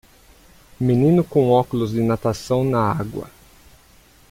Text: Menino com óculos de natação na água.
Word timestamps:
Menino 0.79 1.23
com 1.23 1.51
óculos 1.51 1.91
de 1.91 2.01
natação 2.01 2.63
na 2.63 2.91
água. 2.91 3.29